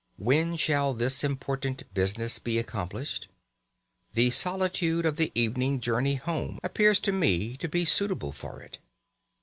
[0.17, 3.27] When shall this important business be accomplished?
[4.15, 8.79] The solitude of the evening journey home appears to me to be suitable for it.